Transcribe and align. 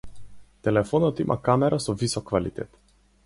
Телефонот 0.67 1.21
има 1.25 1.37
камера 1.49 1.81
со 1.85 1.95
висок 2.05 2.27
квалитет. 2.31 2.83